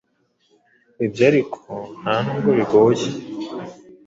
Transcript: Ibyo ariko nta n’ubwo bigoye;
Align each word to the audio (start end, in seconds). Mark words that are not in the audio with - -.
Ibyo 1.05 1.23
ariko 1.29 1.69
nta 2.01 2.15
n’ubwo 2.23 2.49
bigoye; 2.57 3.07